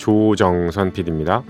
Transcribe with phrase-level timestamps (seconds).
[0.00, 1.44] 조정선 PD입니다.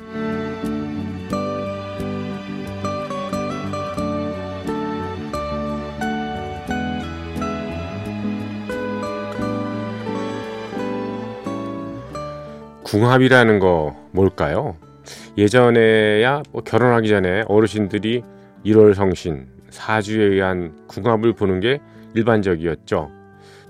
[12.82, 14.76] 궁합이라는 거 뭘까요?
[15.38, 18.24] 예전에야 뭐 결혼하기 전에 어르신들이
[18.66, 21.78] 1월 성신, 사주에 의한 궁합을 보는 게
[22.14, 23.12] 일반적이었죠.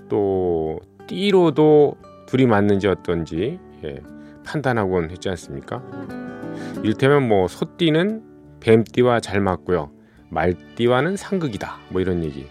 [0.09, 3.99] 또 띠로도 둘이 맞는지 어떤지 예,
[4.43, 5.81] 판단하곤 했지 않습니까?
[6.83, 8.23] 이를테면 뭐 소띠는
[8.59, 9.91] 뱀띠와 잘 맞고요.
[10.29, 11.77] 말띠와는 상극이다.
[11.89, 12.47] 뭐 이런 얘기.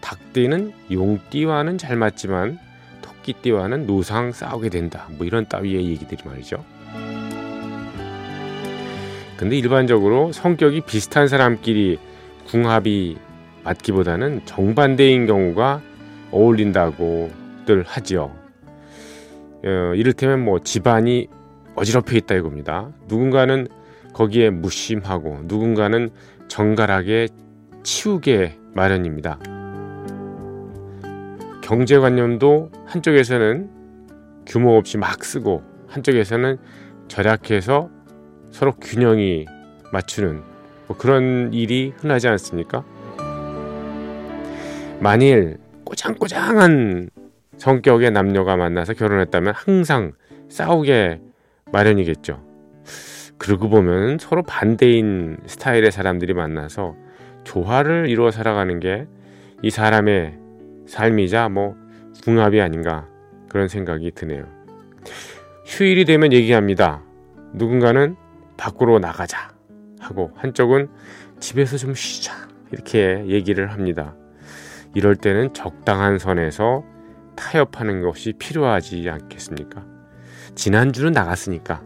[0.00, 2.58] 닭띠는 용띠와는 잘 맞지만
[3.02, 5.06] 토끼띠와는 노상 싸우게 된다.
[5.16, 6.64] 뭐 이런 따위의 얘기들이 말이죠.
[9.36, 11.98] 근데 일반적으로 성격이 비슷한 사람끼리
[12.46, 13.16] 궁합이
[13.64, 15.80] 맞기보다는 정반대인 경우가
[16.30, 18.39] 어울린다고들 하지요.
[19.64, 21.28] 어, 이를테면 뭐 집안이
[21.74, 22.90] 어지럽혀 있다 이겁니다.
[23.08, 23.68] 누군가는
[24.12, 26.10] 거기에 무심하고 누군가는
[26.48, 27.28] 정갈하게
[27.82, 29.38] 치우게 마련입니다.
[31.62, 33.70] 경제관념도 한쪽에서는
[34.46, 36.58] 규모 없이 막 쓰고 한쪽에서는
[37.08, 37.88] 절약해서
[38.50, 39.46] 서로 균형이
[39.92, 40.42] 맞추는
[40.88, 42.84] 뭐 그런 일이 흔하지 않습니까?
[44.98, 47.10] 만일 꼬장꼬장한
[47.60, 50.12] 성격의 남녀가 만나서 결혼했다면 항상
[50.48, 51.20] 싸우게
[51.70, 52.44] 마련이겠죠.
[53.38, 56.96] 그러고 보면 서로 반대인 스타일의 사람들이 만나서
[57.44, 59.06] 조화를 이루어 살아가는 게
[59.62, 60.38] 이 사람의
[60.86, 61.76] 삶이자 뭐
[62.24, 63.06] 궁합이 아닌가
[63.50, 64.44] 그런 생각이 드네요.
[65.66, 67.02] 휴일이 되면 얘기합니다.
[67.52, 68.16] 누군가는
[68.56, 69.50] 밖으로 나가자
[69.98, 70.88] 하고 한쪽은
[71.40, 72.32] 집에서 좀 쉬자
[72.72, 74.14] 이렇게 얘기를 합니다.
[74.94, 76.84] 이럴 때는 적당한 선에서
[77.40, 79.82] 타협하는 것이 필요하지 않겠습니까?
[80.54, 81.82] 지난주는 나갔으니까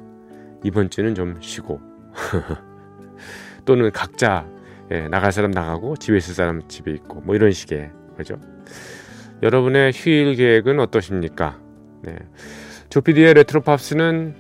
[0.65, 1.81] 이번 주는 좀 쉬고
[3.64, 4.47] 또는 각자
[4.91, 8.41] 예, 나갈 사람 나가고 집에 있을 사람 집에 있고 뭐 이런 식의 그죠?
[9.43, 11.59] 여러분의 휴일 계획은 어떠십니까?
[12.03, 12.16] 네.
[12.91, 14.34] 조피디의 레트로 팝스는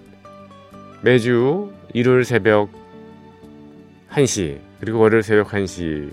[1.02, 2.70] 매주 일요일 새벽
[4.10, 6.12] 1시 그리고 월요일 새벽 1시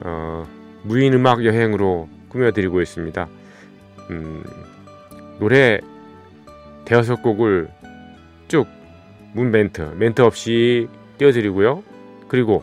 [0.00, 0.46] 어,
[0.82, 3.28] 무인 음악 여행으로 꾸며드리고 있습니다.
[4.10, 4.42] 음,
[5.38, 5.80] 노래
[6.84, 7.68] 대여섯 곡을
[8.48, 8.66] 쭉
[9.32, 11.82] 무멘트, 멘트 없이 띄워드리고요.
[12.28, 12.62] 그리고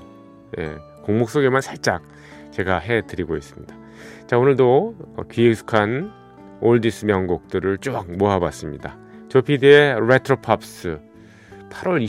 [0.58, 2.04] 예, 곡목 소개만 살짝
[2.52, 3.76] 제가 해드리고 있습니다.
[4.28, 6.12] 자 오늘도 귀에 익숙한
[6.62, 8.98] oldies 명곡들을 쭉 모아봤습니다.
[9.30, 11.00] 조피디의 레트로 팝스
[11.70, 12.04] 8월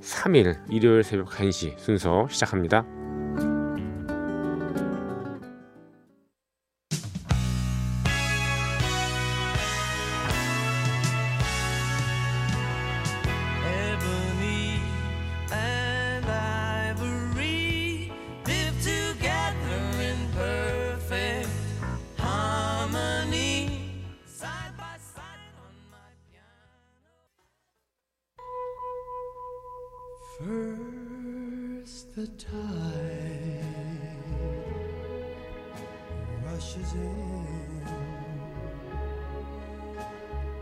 [0.00, 2.84] 23일 일요일 새벽 1시 순서 시작합니다.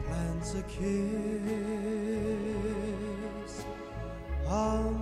[0.07, 0.85] Plants a kiss
[4.49, 5.00] on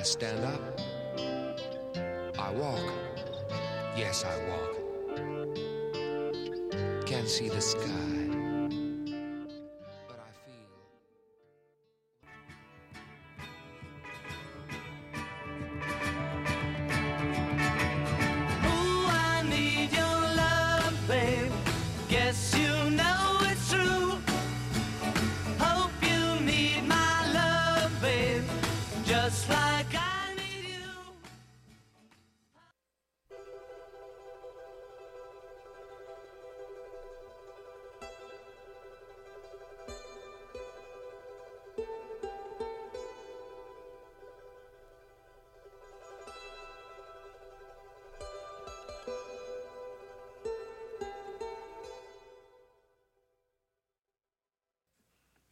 [0.00, 0.80] I stand up,
[2.38, 2.80] I walk.
[3.94, 4.78] Yes, I walk.
[7.04, 8.39] Can't see the sky,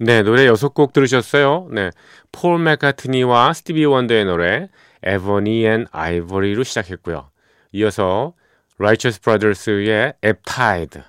[0.01, 1.69] 네, 노래 여섯 곡 들으셨어요.
[1.73, 1.91] 네,
[2.31, 4.69] 폴 맥카트니와 스티비 원더의 노래
[5.03, 7.31] Ebony and Ivory로 시작했고요.
[7.73, 8.35] 이어서
[8.79, 11.03] Righteous Brothers의 Ebb Tide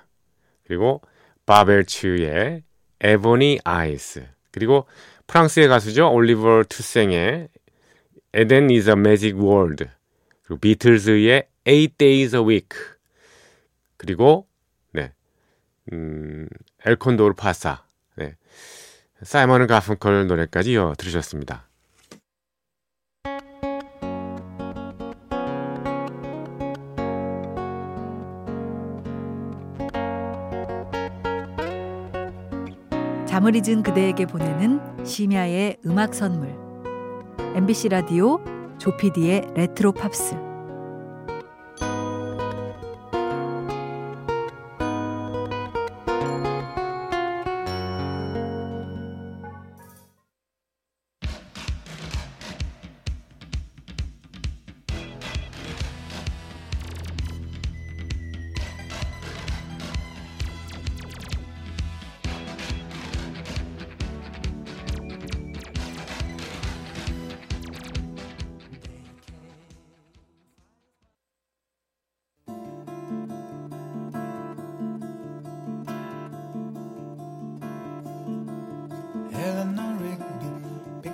[0.66, 1.02] 그리고
[1.46, 2.64] 밥 웰치의
[3.04, 4.86] Ebony Eyes 그리고
[5.28, 7.48] 프랑스의 가수죠 올리비에 투생의
[8.36, 9.86] Eden is a Magic World
[10.42, 12.68] 그리고 비틀즈의 Eight Days a Week
[13.96, 14.48] 그리고
[14.92, 15.12] 네,
[15.92, 16.48] 음,
[16.84, 17.84] El Condor Pasa
[18.20, 18.36] 네,
[19.22, 21.66] 사이먼 가펑클 노래까지 이어 들으셨습니다.
[33.26, 36.54] 잠을 잊은 그대에게 보내는 심야의 음악 선물.
[37.54, 38.38] MBC 라디오
[38.78, 40.49] 조피디의 레트로 팝스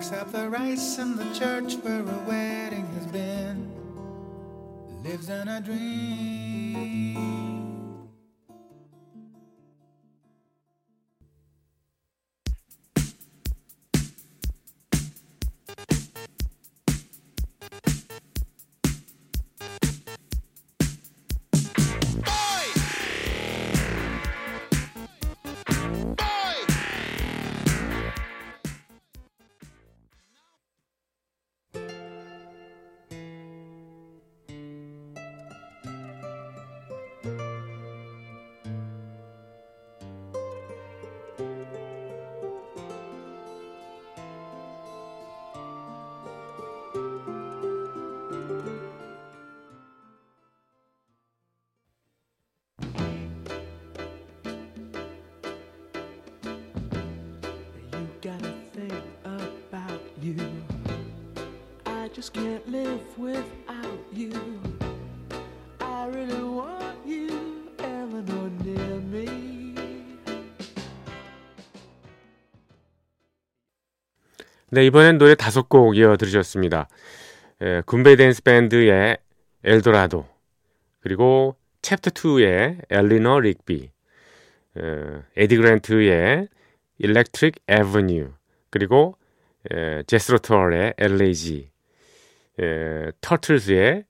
[0.06, 3.72] picks up the rice in the church where a wedding has been.
[5.02, 7.45] Lives in a dream.
[62.36, 64.32] Can't live without you.
[65.80, 67.30] I really want you,
[67.78, 69.74] Eleanor, near me.
[74.70, 76.88] 네, 이번엔 노래 다섯 곡 이어 들으셨습니다.
[77.62, 79.16] 에, 굼베이 댄스 밴드의
[79.64, 80.26] 엘도라도,
[81.00, 83.90] 그리고 챕터 2의 Eleanor Rigby,
[84.76, 86.48] 에, 에디 그랜트의
[86.98, 88.32] Electric Avenue,
[88.68, 89.16] 그리고
[89.70, 91.70] 에, 제스로 툴의 Elegy,
[92.58, 94.04] 에, 터틀즈의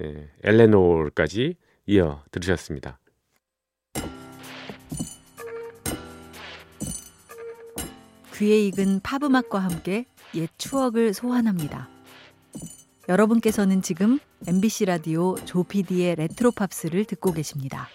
[0.00, 2.98] 에, 엘레노르까지 이어 들으셨습니다.
[8.34, 11.88] 귀에 익은 팝 음악과 함께 옛 추억을 소환합니다.
[13.08, 17.88] 여러분께서는 지금 MBC 라디오 조피디의 레트로 팝스를 듣고 계십니다.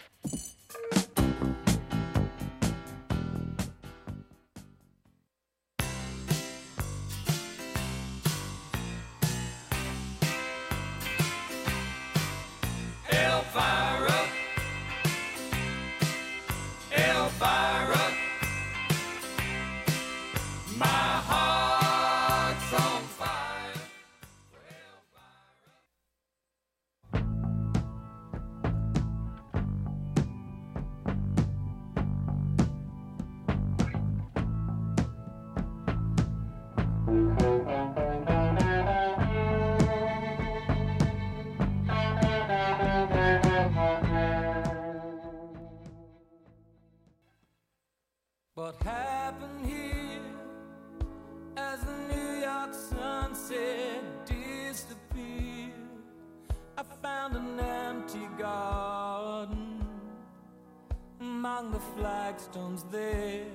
[62.07, 63.45] Flagstones there.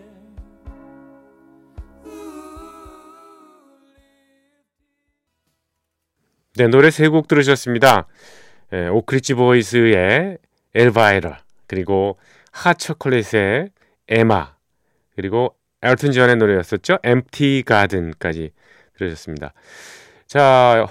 [6.55, 8.07] 네, 노래 세 곡 들으셨습니다.
[8.73, 10.37] 에, 오크리치 보이스의
[10.75, 12.19] 엘바이라, 그리고
[12.53, 13.71] 핫초콜릿의
[14.09, 14.55] 에마,
[15.17, 16.99] 그리고 엘튼 존의 노래였었죠.
[17.03, 18.53] 엠티 가든까지
[18.97, 19.55] 들으셨습니다.
[20.27, 20.87] 자,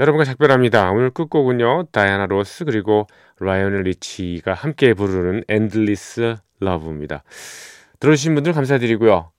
[0.00, 0.92] 여러분과 작별합니다.
[0.92, 1.88] 오늘 끝곡은요.
[1.90, 3.06] 다이아나 로스 그리고
[3.40, 7.24] 라이오넬 리치가 함께 부르는 Endless Love입니다.
[7.98, 9.32] 들어주신 분들 감사드리고요.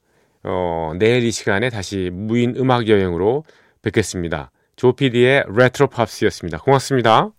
[0.44, 3.46] 어, 내일 이 시간에 다시 무인 음악 여행으로
[3.82, 4.52] 뵙겠습니다.
[4.76, 6.60] 조피디의 레트로 팝스였습니다.
[6.60, 7.32] 고맙습니다.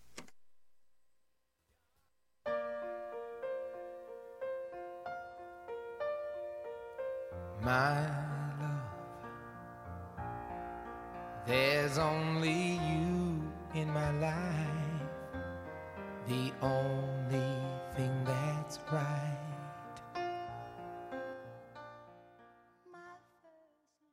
[7.63, 8.01] My
[8.59, 8.81] love,
[11.47, 13.10] there's only you.
[13.75, 14.35] in my life.
[16.29, 17.57] The only
[17.97, 19.10] thing that's right.